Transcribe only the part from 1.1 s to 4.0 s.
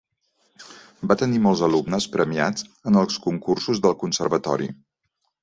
Va tenir molts alumnes premiats en els concursos del